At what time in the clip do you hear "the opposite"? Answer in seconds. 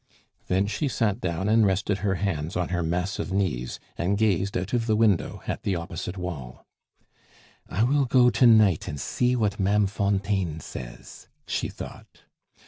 5.61-6.17